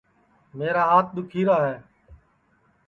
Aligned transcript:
میرا 0.57 0.83
ہات 0.89 1.05
دُؔکھی 1.15 1.41
راہے 1.47 1.75